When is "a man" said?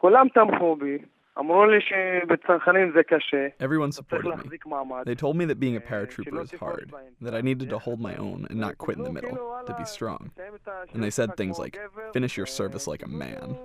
13.04-13.56